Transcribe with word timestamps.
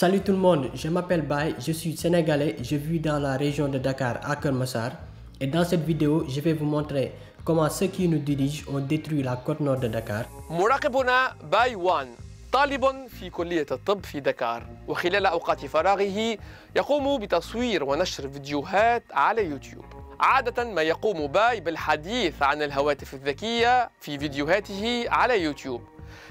Salut 0.00 0.20
tout 0.22 0.32
le 0.32 0.38
monde, 0.38 0.70
je 0.72 0.88
m'appelle 0.88 1.20
Bay, 1.20 1.54
je 1.58 1.72
suis 1.72 1.94
sénégalais, 1.94 2.56
je 2.62 2.74
vis 2.76 3.00
dans 3.00 3.18
la 3.18 3.36
région 3.36 3.68
de 3.68 3.76
Dakar 3.76 4.18
à 4.24 4.34
Kermassar 4.36 4.92
et 5.38 5.46
dans 5.46 5.62
cette 5.62 5.84
vidéo 5.84 6.24
je 6.26 6.40
vais 6.40 6.54
vous 6.54 6.64
montrer 6.64 7.12
comment 7.44 7.68
ceux 7.68 7.88
qui 7.88 8.08
nous 8.08 8.18
dirigent 8.18 8.64
ont 8.72 8.78
détruit 8.80 9.22
la 9.22 9.36
côte 9.36 9.60
nord 9.60 9.78
de 9.78 9.88
Dakar. 9.88 10.24
مراقبنا 10.50 11.34
باي 11.52 11.74
وان 11.74 12.08
طالب 12.52 13.06
في 13.08 13.30
كلية 13.30 13.66
الطب 13.70 14.04
في 14.04 14.20
دكار 14.20 14.66
وخلال 14.88 15.26
أوقات 15.26 15.66
فراغه 15.66 16.38
يقوم 16.76 17.18
بتصوير 17.18 17.84
ونشر 17.84 18.28
فيديوهات 18.28 19.02
على 19.12 19.44
يوتيوب 19.44 19.84
عادة 20.20 20.64
ما 20.64 20.82
يقوم 20.82 21.26
باي 21.26 21.60
بالحديث 21.60 22.42
عن 22.42 22.62
الهواتف 22.62 23.14
الذكية 23.14 23.90
في 24.00 24.18
فيديوهاته 24.18 25.04
على 25.08 25.42
يوتيوب 25.42 25.82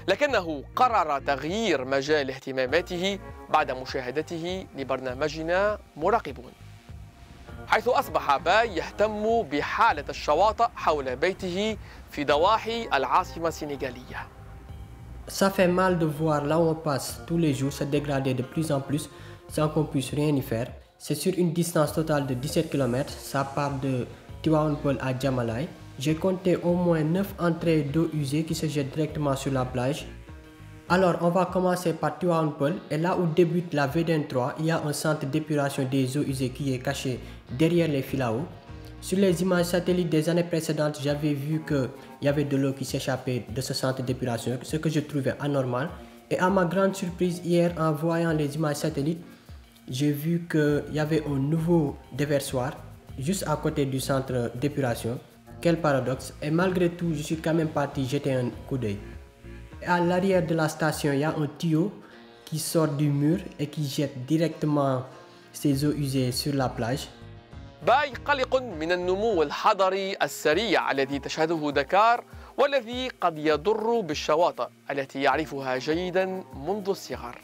لكنه 0.08 0.64
قرر 0.76 1.18
تغيير 1.18 1.84
مجال 1.84 2.30
اهتماماته 2.30 3.18
بعد 3.50 3.70
مشاهدته 3.70 4.66
لبرنامجنا 4.76 5.78
مراقبون 5.96 6.52
حيث 7.68 7.88
أصبح 7.88 8.36
باي 8.36 8.76
يهتم 8.76 9.42
بحالة 9.42 10.04
الشواطئ 10.08 10.66
حول 10.76 11.16
بيته 11.16 11.76
في 12.10 12.24
ضواحي 12.24 12.88
العاصمة 12.94 13.48
السنغالية 13.48 14.26
Ça 15.28 15.48
fait 15.48 15.68
mal 15.68 15.96
de 15.98 16.06
voir 16.06 16.44
là 16.44 16.58
où 16.58 16.68
on 16.70 16.74
passe 16.74 17.20
tous 17.28 17.38
les 17.38 17.54
jours 17.54 17.72
se 17.72 17.84
dégrader 17.84 18.34
de 18.34 18.42
plus 18.42 18.72
en 18.72 18.80
plus 18.80 19.08
sans 19.48 19.68
qu'on 19.68 19.84
puisse 19.84 20.10
rien 20.10 20.34
y 20.34 20.42
faire. 20.42 20.68
C'est 20.98 21.14
sur 21.14 21.32
une 21.38 21.52
distance 21.52 21.92
totale 21.92 22.26
de 22.26 22.34
17 22.34 22.68
km, 22.68 23.12
ça 23.12 23.44
part 23.44 23.74
de 23.78 24.06
Tiwaonpol 24.42 24.98
à 25.00 25.16
Djamalai. 25.16 25.68
J'ai 26.00 26.14
compté 26.14 26.56
au 26.56 26.72
moins 26.72 27.04
9 27.04 27.34
entrées 27.38 27.82
d'eau 27.82 28.08
usée 28.14 28.44
qui 28.44 28.54
se 28.54 28.66
jettent 28.66 28.94
directement 28.94 29.36
sur 29.36 29.52
la 29.52 29.66
plage. 29.66 30.06
Alors 30.88 31.18
on 31.20 31.28
va 31.28 31.44
commencer 31.44 31.92
par 31.92 32.18
Tiwaonpol 32.18 32.76
et 32.90 32.96
là 32.96 33.18
où 33.18 33.26
débute 33.26 33.74
la 33.74 33.86
VDN3, 33.86 34.54
il 34.60 34.64
y 34.64 34.70
a 34.70 34.82
un 34.82 34.94
centre 34.94 35.26
d'épuration 35.26 35.86
des 35.90 36.16
eaux 36.16 36.22
usées 36.22 36.48
qui 36.48 36.72
est 36.72 36.78
caché 36.78 37.20
derrière 37.50 37.86
les 37.86 38.00
filaos. 38.00 38.46
Sur 39.02 39.18
les 39.18 39.42
images 39.42 39.66
satellites 39.66 40.08
des 40.08 40.30
années 40.30 40.42
précédentes, 40.44 40.98
j'avais 41.02 41.34
vu 41.34 41.60
qu'il 41.68 41.90
y 42.22 42.28
avait 42.28 42.44
de 42.44 42.56
l'eau 42.56 42.72
qui 42.72 42.86
s'échappait 42.86 43.44
de 43.54 43.60
ce 43.60 43.74
centre 43.74 44.02
d'épuration, 44.02 44.58
ce 44.62 44.78
que 44.78 44.88
je 44.88 45.00
trouvais 45.00 45.34
anormal. 45.38 45.90
Et 46.30 46.38
à 46.38 46.48
ma 46.48 46.64
grande 46.64 46.96
surprise, 46.96 47.42
hier, 47.44 47.74
en 47.78 47.92
voyant 47.92 48.32
les 48.32 48.54
images 48.54 48.76
satellites, 48.76 49.22
j'ai 49.86 50.12
vu 50.12 50.46
qu'il 50.50 50.94
y 50.94 50.98
avait 50.98 51.22
un 51.26 51.38
nouveau 51.38 51.96
déversoir 52.10 52.72
juste 53.18 53.44
à 53.46 53.56
côté 53.56 53.84
du 53.84 54.00
centre 54.00 54.50
d'épuration. 54.54 55.18
Quel 55.60 55.78
paradoxe. 55.78 56.32
Et 56.40 56.50
malgré 56.50 56.88
tout, 56.88 57.12
je 57.12 57.22
suis 57.22 57.36
quand 57.36 57.52
même 57.52 57.68
parti 57.68 58.08
jeter 58.08 58.32
un 58.32 58.48
coup 58.66 58.78
d'œil. 58.78 58.98
À 59.86 60.00
l'arrière 60.00 60.46
de 60.46 60.54
la 60.54 60.68
station, 60.68 61.12
il 61.12 61.20
y 61.20 61.24
a 61.24 61.34
un 61.36 61.46
tuyau 61.58 61.92
qui 62.46 62.58
sort 62.58 62.88
du 62.88 63.10
mur 63.10 63.38
et 63.58 63.66
qui 63.66 63.86
jette 63.86 64.24
directement 64.24 65.04
ses 65.52 65.84
eaux 65.84 65.92
usées 65.92 66.32
sur 66.32 66.54
la 66.54 66.68
plage. 66.68 67.08
باي 67.86 68.12
قلق 68.24 68.56
من 68.56 68.92
النمو 68.92 69.42
الحضري 69.42 70.16
السريع 70.22 70.90
الذي 70.90 71.18
تشهده 71.18 71.70
دكار 71.70 72.24
والذي 72.58 73.08
قد 73.08 73.38
يضر 73.38 74.00
بالشواطئ 74.00 74.68
التي 74.90 75.22
يعرفها 75.22 75.78
جيدا 75.78 76.44
منذ 76.54 76.88
الصغر. 76.88 77.38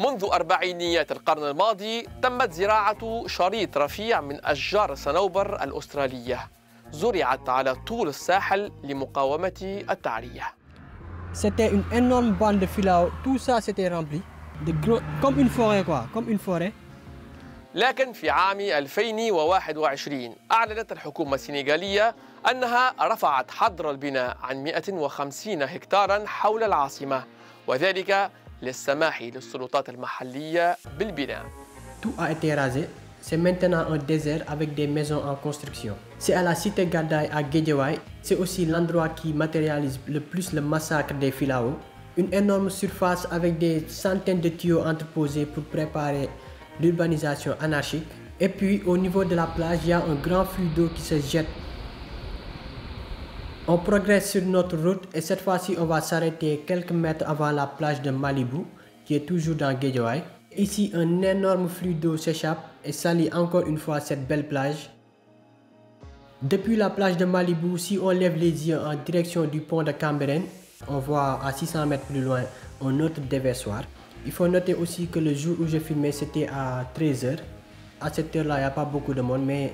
منذ 0.00 0.24
أربعينيات 0.32 1.12
القرن 1.12 1.44
الماضي 1.50 2.02
تمت 2.22 2.52
زراعة 2.52 3.24
شريط 3.26 3.78
رفيع 3.78 4.20
من 4.20 4.44
أشجار 4.44 4.92
الصنوبر 4.92 5.62
الأسترالية 5.62 6.50
زرعت 6.94 7.48
على 7.48 7.74
طول 7.74 8.08
الساحل 8.08 8.72
لمقاومة 8.84 9.84
التعرية. 9.90 10.54
C'était 11.32 11.68
une 11.68 11.84
énorme 11.92 12.30
bande 12.40 12.60
de 12.60 12.66
filao, 12.66 13.10
tout 13.24 13.38
ça 13.38 13.60
c'était 13.60 13.88
rempli, 13.88 14.22
de 14.66 14.72
gros, 14.84 15.00
comme 15.20 15.36
une 15.40 15.48
forêt 15.48 15.82
quoi, 15.84 16.06
comme 16.14 16.28
une 16.28 16.38
forêt. 16.38 16.72
لكن 17.74 18.12
في 18.12 18.30
عام 18.30 18.60
2021 18.60 20.34
أعلنت 20.52 20.92
الحكومة 20.92 21.34
السنغالية 21.34 22.14
أنها 22.50 22.94
رفعت 23.00 23.50
حظر 23.50 23.90
البناء 23.90 24.36
عن 24.42 24.64
150 24.64 25.62
هكتارا 25.62 26.26
حول 26.26 26.62
العاصمة 26.62 27.24
وذلك 27.66 28.30
للسماح 28.62 29.22
للسلطات 29.22 29.88
المحلية 29.88 30.76
بالبناء. 30.98 31.44
Tout 32.02 32.14
a 32.18 32.30
été 32.30 32.54
rasé, 32.54 32.88
c'est 33.26 33.38
maintenant 33.38 33.86
un 33.90 33.96
désert 33.96 34.44
avec 34.48 34.74
des 34.74 34.86
maisons 34.86 35.22
en 35.26 35.34
construction. 35.34 35.94
C'est 36.18 36.34
à 36.34 36.42
la 36.42 36.54
cité 36.54 36.84
Gadaï 36.84 37.30
à 37.32 37.42
Guédiawaye, 37.42 37.98
c'est 38.20 38.36
aussi 38.36 38.66
l'endroit 38.66 39.08
qui 39.08 39.32
matérialise 39.32 39.98
le 40.06 40.20
plus 40.20 40.52
le 40.52 40.60
massacre 40.60 41.14
des 41.14 41.30
Filao. 41.30 41.78
Une 42.18 42.30
énorme 42.34 42.68
surface 42.68 43.26
avec 43.30 43.58
des 43.58 43.84
centaines 43.88 44.42
de 44.42 44.50
tuyaux 44.50 44.82
entreposés 44.82 45.46
pour 45.46 45.62
préparer 45.64 46.28
l'urbanisation 46.78 47.54
anarchique. 47.62 48.04
Et 48.38 48.50
puis 48.50 48.82
au 48.84 48.98
niveau 48.98 49.24
de 49.24 49.34
la 49.34 49.46
plage, 49.46 49.78
il 49.84 49.88
y 49.88 49.92
a 49.94 50.04
un 50.04 50.16
grand 50.16 50.44
flux 50.44 50.68
d'eau 50.76 50.90
qui 50.94 51.00
se 51.00 51.18
jette. 51.18 51.48
On 53.66 53.78
progresse 53.78 54.32
sur 54.32 54.42
notre 54.42 54.76
route 54.76 55.04
et 55.14 55.22
cette 55.22 55.40
fois-ci 55.40 55.76
on 55.78 55.86
va 55.86 56.02
s'arrêter 56.02 56.62
quelques 56.66 56.92
mètres 56.92 57.24
avant 57.26 57.52
la 57.52 57.68
plage 57.68 58.02
de 58.02 58.10
Malibu 58.10 58.66
qui 59.06 59.14
est 59.14 59.26
toujours 59.26 59.54
dans 59.54 59.72
Guédiawaye. 59.72 60.22
Ici 60.56 60.92
un 60.94 61.20
énorme 61.22 61.68
flux 61.68 61.94
d'eau 61.94 62.16
s'échappe 62.16 62.64
et 62.84 62.92
salit 62.92 63.28
encore 63.32 63.66
une 63.66 63.78
fois 63.78 63.98
cette 63.98 64.28
belle 64.28 64.46
plage. 64.46 64.90
Depuis 66.42 66.76
la 66.76 66.90
plage 66.90 67.16
de 67.16 67.24
Malibu, 67.24 67.76
si 67.76 67.98
on 68.00 68.10
lève 68.10 68.36
les 68.36 68.68
yeux 68.68 68.78
en 68.78 68.94
direction 68.94 69.46
du 69.46 69.60
pont 69.60 69.82
de 69.82 69.90
Camberen, 69.90 70.42
on 70.86 70.98
voit 70.98 71.40
à 71.44 71.52
600 71.52 71.86
mètres 71.86 72.04
plus 72.04 72.20
loin 72.20 72.42
un 72.84 73.00
autre 73.00 73.20
déversoir. 73.20 73.82
Il 74.26 74.30
faut 74.30 74.46
noter 74.46 74.74
aussi 74.74 75.08
que 75.08 75.18
le 75.18 75.34
jour 75.34 75.56
où 75.58 75.66
j'ai 75.66 75.80
filmé, 75.80 76.12
c'était 76.12 76.46
à 76.46 76.84
13h. 76.96 77.38
À 78.00 78.12
cette 78.12 78.36
heure-là, 78.36 78.56
il 78.56 78.60
n'y 78.60 78.64
a 78.64 78.70
pas 78.70 78.84
beaucoup 78.84 79.12
de 79.14 79.22
monde, 79.22 79.44
mais 79.44 79.72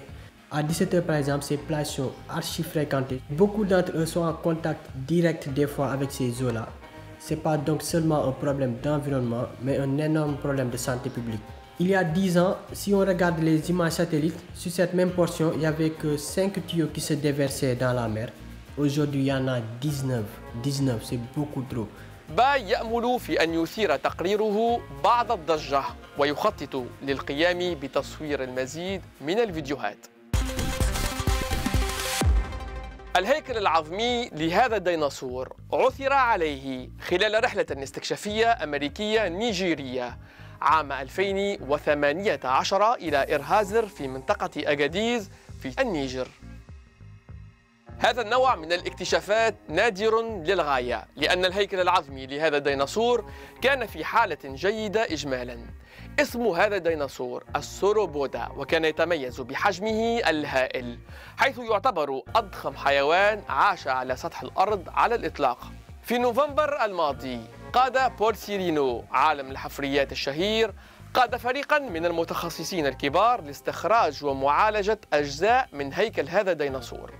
à 0.51 0.63
17h 0.63 1.03
par 1.03 1.17
exemple, 1.17 1.45
ces 1.45 1.59
plages 1.59 1.89
sont 1.89 2.13
archi 2.29 2.63
fréquentées. 2.63 3.21
Beaucoup 3.29 3.67
d'entre 3.67 3.93
eux 3.97 4.07
sont 4.07 4.23
en 4.23 4.33
contact 4.33 4.81
direct 4.95 5.51
des 5.51 5.67
fois 5.67 5.91
avec 5.91 6.11
ces 6.11 6.43
eaux-là. 6.43 6.69
Ce 7.20 7.34
n'est 7.34 7.40
pas 7.40 7.58
donc 7.58 7.82
seulement 7.82 8.28
un 8.28 8.32
problème 8.32 8.76
d'environnement, 8.84 9.46
mais 9.62 9.78
un 9.78 9.98
énorme 9.98 10.38
problème 10.38 10.70
de 10.70 10.78
santé 10.78 11.10
publique. 11.10 11.42
Il 11.80 11.88
y 11.88 11.96
a 11.96 12.04
10 12.04 12.38
ans, 12.38 12.58
si 12.72 12.94
on 12.94 13.00
regarde 13.00 13.40
les 13.40 13.70
images 13.70 13.94
satellites, 13.94 14.40
sur 14.54 14.72
cette 14.72 14.94
même 14.94 15.12
portion, 15.12 15.52
il 15.54 15.60
n'y 15.60 15.66
avait 15.66 15.90
que 15.90 16.18
5 16.18 16.66
tuyaux 16.66 16.88
qui 16.88 17.02
se 17.02 17.14
déversaient 17.16 17.76
dans 17.76 17.94
la 17.94 18.08
mer. 18.08 18.30
Aujourd'hui, 18.78 19.22
il 19.22 19.26
y 19.28 19.34
en 19.34 19.48
a 19.48 19.60
19. 19.82 20.24
19, 20.64 21.04
c'est 21.04 21.20
beaucoup 21.36 21.64
trop. 21.70 21.88
باي 22.38 22.70
يأمل 22.70 23.20
في 23.20 23.44
أن 23.44 23.54
يثير 23.54 23.96
تقريره 23.96 24.82
بعض 25.04 25.32
الضجة 25.32 25.84
ويخطط 26.18 26.84
للقيام 27.04 27.76
بتصوير 27.76 28.44
المزيد 28.44 29.02
من 29.22 29.40
الفيديوهات 29.40 29.98
الهيكل 33.17 33.57
العظمي 33.57 34.29
لهذا 34.33 34.77
الديناصور 34.77 35.57
عثر 35.73 36.13
عليه 36.13 36.89
خلال 37.01 37.45
رحلة 37.45 37.67
استكشافية 37.71 38.65
أمريكية 38.65 39.29
نيجيرية 39.29 40.19
عام 40.63 40.93
2018 40.93 42.95
إلى 42.95 43.35
إرهازر 43.35 43.87
في 43.87 44.09
منطقة 44.09 44.51
أجاديز 44.57 45.31
في 45.63 45.83
النيجر. 45.83 46.29
هذا 48.03 48.23
النوع 48.23 48.57
من 48.57 48.73
الاكتشافات 48.73 49.55
نادر 49.69 50.23
للغاية 50.23 51.05
لأن 51.17 51.45
الهيكل 51.45 51.81
العظمي 51.81 52.27
لهذا 52.27 52.57
الديناصور 52.57 53.31
كان 53.63 53.87
في 53.87 54.05
حالة 54.05 54.39
جيدة 54.45 55.05
إجمالا. 55.05 55.59
اسم 56.21 56.47
هذا 56.47 56.77
الديناصور 56.77 57.45
السوروبودا 57.57 58.49
وكان 58.57 58.85
يتميز 58.85 59.41
بحجمه 59.41 60.21
الهائل 60.31 60.99
حيث 61.37 61.59
يعتبر 61.59 62.23
أضخم 62.37 62.77
حيوان 62.77 63.43
عاش 63.49 63.89
على 63.89 64.17
سطح 64.17 64.43
الأرض 64.43 64.89
على 64.89 65.15
الإطلاق. 65.15 65.59
في 66.03 66.19
نوفمبر 66.19 66.85
الماضي 66.85 67.41
قاد 67.73 68.17
بول 68.17 68.37
سيرينو 68.37 69.05
عالم 69.11 69.51
الحفريات 69.51 70.13
الشهير 70.13 70.75
قاد 71.15 71.37
فريقا 71.37 71.79
من 71.79 72.07
المتخصصين 72.07 72.87
الكبار 72.87 73.41
لاستخراج 73.41 74.25
ومعالجة 74.25 75.01
أجزاء 75.13 75.69
من 75.73 75.93
هيكل 75.93 76.29
هذا 76.29 76.53
الديناصور. 76.53 77.20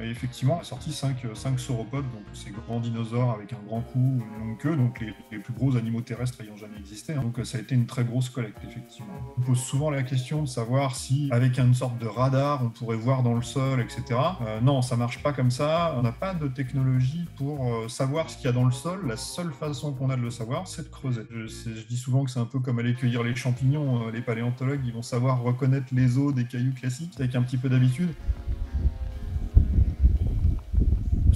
Et 0.00 0.10
effectivement, 0.10 0.58
on 0.58 0.60
a 0.60 0.64
sorti 0.64 0.92
5, 0.92 1.16
5 1.34 1.58
sauropodes, 1.58 2.04
donc 2.12 2.22
ces 2.32 2.50
grands 2.50 2.80
dinosaures 2.80 3.32
avec 3.32 3.52
un 3.52 3.58
grand 3.66 3.80
cou, 3.80 3.98
une 3.98 4.46
longue 4.46 4.58
queue, 4.58 4.76
donc 4.76 5.00
les, 5.00 5.38
plus 5.38 5.52
gros 5.52 5.76
animaux 5.76 6.00
terrestres 6.00 6.40
ayant 6.40 6.56
jamais 6.56 6.78
existé. 6.78 7.14
hein. 7.14 7.22
Donc 7.22 7.44
ça 7.44 7.58
a 7.58 7.60
été 7.60 7.74
une 7.74 7.86
très 7.86 8.04
grosse 8.04 8.28
collecte, 8.30 8.58
effectivement. 8.64 9.12
On 9.36 9.40
pose 9.40 9.58
souvent 9.58 9.90
la 9.90 10.02
question 10.02 10.42
de 10.42 10.48
savoir 10.48 10.94
si, 10.94 11.28
avec 11.32 11.58
une 11.58 11.74
sorte 11.74 11.98
de 11.98 12.06
radar, 12.06 12.64
on 12.64 12.70
pourrait 12.70 12.96
voir 12.96 13.22
dans 13.22 13.34
le 13.34 13.42
sol, 13.42 13.80
etc. 13.80 14.02
Euh, 14.42 14.60
non, 14.60 14.82
ça 14.82 14.96
marche 14.96 15.22
pas 15.22 15.32
comme 15.32 15.50
ça. 15.50 15.94
On 15.96 16.02
n'a 16.02 16.12
pas 16.12 16.34
de 16.34 16.48
technologie 16.48 17.24
pour 17.36 17.74
euh, 17.74 17.88
savoir 17.88 18.30
ce 18.30 18.36
qu'il 18.36 18.46
y 18.46 18.48
a 18.48 18.52
dans 18.52 18.64
le 18.64 18.72
sol. 18.72 19.06
La 19.06 19.16
seule 19.16 19.52
façon 19.52 19.92
qu'on 19.92 20.10
a 20.10 20.16
de 20.16 20.22
le 20.22 20.30
savoir, 20.30 20.68
c'est 20.68 20.82
de 20.82 20.88
creuser. 20.88 21.22
Je, 21.30 21.86
dis 21.88 21.96
souvent 21.96 22.24
que 22.24 22.30
c'est 22.30 22.40
un 22.40 22.44
peu 22.44 22.60
comme 22.60 22.78
aller 22.78 22.94
cueillir 22.94 23.22
les 23.22 23.34
champignons. 23.34 24.06
Euh, 24.06 24.10
Les 24.10 24.22
paléontologues, 24.22 24.84
ils 24.84 24.92
vont 24.92 25.02
savoir 25.02 25.42
reconnaître 25.42 25.86
les 25.92 26.18
os 26.18 26.34
des 26.34 26.44
cailloux 26.44 26.72
classiques 26.72 27.14
avec 27.18 27.34
un 27.34 27.42
petit 27.42 27.56
peu 27.56 27.68
d'habitude. 27.68 28.10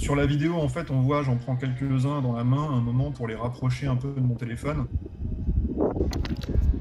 Sur 0.02 0.14
la 0.14 0.26
vidéo, 0.26 0.54
en 0.56 0.68
fait, 0.68 0.90
on 0.90 1.00
voit, 1.00 1.22
j'en 1.22 1.36
prends 1.36 1.56
quelques-uns 1.56 2.20
dans 2.20 2.32
la 2.32 2.44
main, 2.44 2.70
un 2.70 2.80
moment 2.80 3.10
pour 3.10 3.26
les 3.26 3.34
rapprocher 3.34 3.86
un 3.86 3.96
peu 3.96 4.12
de 4.12 4.20
mon 4.20 4.34
téléphone. 4.34 4.86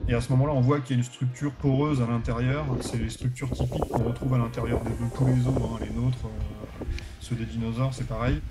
Et 0.08 0.14
à 0.14 0.22
ce 0.22 0.32
moment-là, 0.32 0.54
on 0.54 0.62
voit 0.62 0.80
qu'il 0.80 0.92
y 0.92 0.94
a 0.94 0.98
une 1.00 1.04
structure 1.04 1.52
poreuse 1.52 2.02
à 2.02 2.08
l'intérieur. 2.08 2.66
C'est 2.82 2.98
les 2.98 3.10
structures 3.10 3.50
typiques 3.52 3.90
qu'on 3.90 4.04
retrouve 4.04 4.34
à 4.36 4.38
l'intérieur 4.38 4.80
de, 4.82 4.90
de 4.90 5.16
tous 5.16 5.26
les 5.26 5.48
os, 5.48 5.54
hein, 5.58 5.80
les 5.82 5.90
nôtres, 5.90 6.26
euh, 6.26 6.86
ceux 7.20 7.36
des 7.36 7.46
dinosaures, 7.46 7.94
c'est 7.94 8.08
pareil. 8.08 8.42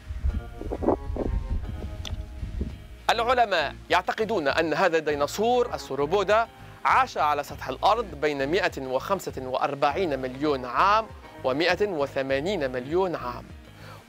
العلماء 3.10 3.74
يعتقدون 3.90 4.48
أن 4.48 4.74
هذا 4.74 4.98
الديناصور 4.98 5.74
السوروبودا 5.74 6.46
عاش 6.84 7.18
على 7.18 7.42
سطح 7.44 7.68
الأرض 7.68 8.04
بين 8.20 8.50
145 8.50 10.18
مليون 10.18 10.64
عام 10.64 11.06
و180 11.44 12.68
مليون 12.68 13.16
عام 13.16 13.44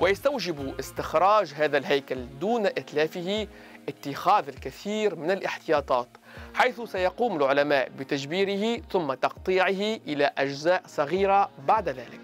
ويستوجب 0.02 0.74
استخراج 0.80 1.54
هذا 1.56 1.78
الهيكل 1.78 2.26
دون 2.42 2.66
إتلافه 2.66 3.48
اتخاذ 3.90 4.48
الكثير 4.48 5.16
من 5.16 5.32
الاحتياطات 5.32 6.08
حيث 6.54 6.82
سيقوم 6.82 7.38
العلماء 7.38 7.90
بتجبيره 8.00 8.82
ثم 8.92 9.14
تقطيعه 9.14 10.00
إلى 10.08 10.32
أجزاء 10.38 10.84
صغيرة 10.88 11.50
بعد 11.68 11.90
ذلك 11.90 12.20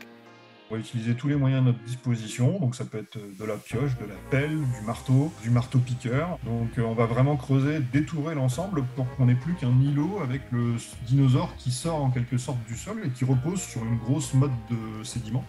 On 0.71 0.75
va 0.75 0.79
utiliser 0.79 1.13
tous 1.13 1.27
les 1.27 1.35
moyens 1.35 1.61
à 1.61 1.65
notre 1.65 1.83
disposition. 1.83 2.57
Donc 2.59 2.73
ça 2.73 2.83
peut 2.85 2.97
être 2.97 3.17
de 3.39 3.45
la 3.45 3.57
pioche, 3.57 3.91
de 3.99 4.05
la 4.05 4.15
pelle, 4.31 4.57
du 4.57 4.81
marteau, 4.85 5.31
du 5.43 5.51
marteau-piqueur. 5.51 6.39
Donc 6.45 6.69
euh, 6.79 6.81
on 6.83 6.93
va 6.93 7.05
vraiment 7.05 7.35
creuser, 7.37 7.79
détourer 7.79 8.33
l'ensemble 8.33 8.83
pour 8.95 9.05
qu'on 9.15 9.25
n'ait 9.27 9.35
plus 9.35 9.53
qu'un 9.53 9.75
îlot 9.81 10.19
avec 10.23 10.41
le 10.51 10.75
s- 10.77 10.95
dinosaure 11.05 11.55
qui 11.57 11.69
sort 11.69 12.01
en 12.03 12.09
quelque 12.09 12.37
sorte 12.39 12.57
du 12.65 12.75
sol 12.75 13.01
et 13.05 13.09
qui 13.09 13.23
repose 13.23 13.61
sur 13.61 13.83
une 13.83 13.97
grosse 13.97 14.33
motte 14.33 14.51
de 14.71 15.03
sédiments. 15.03 15.45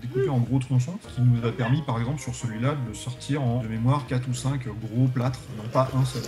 Découpé 0.00 0.28
en 0.28 0.38
gros 0.38 0.58
tronçons, 0.58 0.98
ce 1.02 1.16
qui 1.16 1.20
nous 1.22 1.46
a 1.46 1.52
permis 1.52 1.82
par 1.82 1.98
exemple 1.98 2.20
sur 2.20 2.34
celui-là 2.34 2.76
de 2.88 2.94
sortir 2.94 3.40
de 3.62 3.68
mémoire 3.68 4.06
4 4.06 4.28
ou 4.28 4.34
5 4.34 4.66
gros 4.66 5.06
plâtres, 5.08 5.40
non 5.56 5.68
pas 5.72 5.90
un 5.94 6.04
seul. 6.04 6.22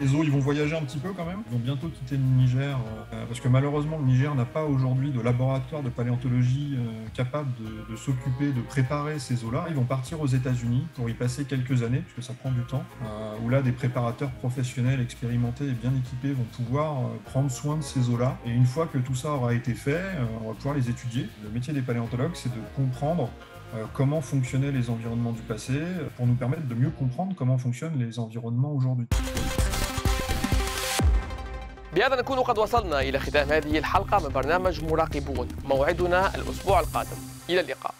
Les 0.00 0.14
eaux, 0.14 0.22
ils 0.22 0.30
vont 0.30 0.38
voyager 0.38 0.76
un 0.76 0.82
petit 0.82 0.98
peu 0.98 1.10
quand 1.12 1.24
même. 1.24 1.40
Ils 1.48 1.52
vont 1.54 1.58
bientôt 1.58 1.88
quitter 1.88 2.16
le 2.16 2.22
Niger, 2.22 2.78
euh, 3.12 3.26
parce 3.26 3.40
que 3.40 3.48
malheureusement, 3.48 3.98
le 3.98 4.04
Niger 4.04 4.32
n'a 4.36 4.44
pas 4.44 4.64
aujourd'hui 4.64 5.10
de 5.10 5.20
laboratoire 5.20 5.82
de 5.82 5.88
paléontologie 5.88 6.76
euh, 6.78 7.08
capable 7.14 7.50
de, 7.90 7.96
s'occuper, 7.96 8.52
de 8.52 8.60
préparer 8.60 9.18
ces 9.18 9.44
eaux-là. 9.44 9.66
Ils 9.68 9.74
vont 9.74 9.84
partir 9.84 10.20
aux 10.20 10.26
États-Unis 10.28 10.86
pour 10.94 11.10
y 11.10 11.14
passer 11.14 11.44
quelques 11.46 11.82
années, 11.82 11.98
puisque 11.98 12.28
ça 12.28 12.34
prend 12.34 12.52
du 12.52 12.62
temps. 12.62 12.84
euh, 13.04 13.34
où 13.44 13.48
là, 13.48 13.60
des 13.60 13.72
préparateurs 13.72 14.30
professionnels, 14.30 15.00
expérimentés 15.00 15.64
et 15.64 15.72
bien 15.72 15.92
équipés 15.96 16.32
vont 16.32 16.46
pouvoir 16.56 17.10
prendre 17.24 17.50
soin 17.50 17.76
de 17.76 17.82
ces 17.82 18.08
eaux-là. 18.08 18.36
Et 18.46 18.50
une 18.50 18.66
fois 18.66 18.86
que 18.86 18.98
tout 18.98 19.14
ça 19.16 19.32
aura 19.32 19.52
été 19.52 19.74
fait, 19.74 20.00
on 20.44 20.48
va 20.48 20.54
pouvoir 20.54 20.74
les 20.76 20.88
étudier. 20.88 21.26
Le 21.42 21.50
métier 21.50 21.72
des 21.72 21.82
paléontologues, 21.82 22.34
c'est 22.34 22.52
de 22.52 22.60
comprendre 22.76 23.30
comment 23.92 24.20
fonctionnaient 24.20 24.72
les 24.72 24.90
environnements 24.90 25.32
du 25.32 25.42
passé, 25.42 25.74
pour 26.16 26.26
nous 26.26 26.34
permettre 26.34 26.66
de 26.66 26.74
mieux 26.74 26.90
comprendre 26.90 27.34
comment 27.36 27.58
fonctionnent 27.58 27.98
les 27.98 28.18
environnements 28.18 28.72
aujourd'hui. 28.72 29.06
بهذا 31.92 32.16
نكون 32.16 32.40
قد 32.40 32.58
وصلنا 32.58 33.00
إلى 33.00 33.18
ختام 33.18 33.48
هذه 33.48 33.78
الحلقة 33.78 34.18
من 34.18 34.28
برنامج 34.28 34.84
مراقبون 34.84 35.48
موعدنا 35.64 36.34
الأسبوع 36.34 36.80
القادم. 36.80 37.16
إلى 37.50 37.60
اللقاء. 37.60 37.94